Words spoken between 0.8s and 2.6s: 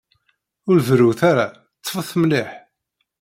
berrut ara! Ṭṭfet mliḥ!